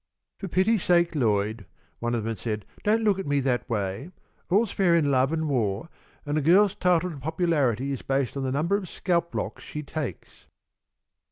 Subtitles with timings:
[0.39, 1.67] "For pity's sake, Lloyd!"
[1.99, 4.09] one of them had said, "don't look at me that way.
[4.49, 5.89] 'All's fair in love and war,'
[6.25, 9.83] and a girl's title to popularity is based on the number of scalp locks she
[9.83, 10.47] takes."